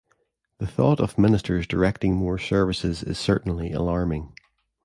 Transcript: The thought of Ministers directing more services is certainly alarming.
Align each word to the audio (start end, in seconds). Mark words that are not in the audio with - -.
The 0.57 0.65
thought 0.65 0.99
of 0.99 1.19
Ministers 1.19 1.67
directing 1.67 2.15
more 2.15 2.39
services 2.39 3.03
is 3.03 3.19
certainly 3.19 3.71
alarming. 3.71 4.33